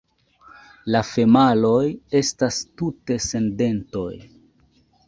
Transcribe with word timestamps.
La 0.95 1.01
femaloj 1.09 1.83
estas 2.21 2.59
tute 2.81 3.21
sen 3.31 3.53
dentoj. 3.63 4.11